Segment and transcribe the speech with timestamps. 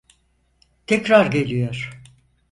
[0.87, 2.01] Tekrar geliyor!